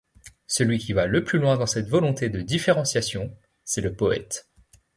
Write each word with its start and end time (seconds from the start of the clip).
Celui 0.47 0.79
qui 0.79 0.93
va 0.93 1.05
le 1.05 1.23
plus 1.23 1.37
loin 1.37 1.57
dans 1.57 1.67
cette 1.67 1.87
volonté 1.87 2.29
de 2.29 2.41
différenciation, 2.41 3.37
c'est 3.63 3.81
le 3.81 3.93
poète. 3.93 4.49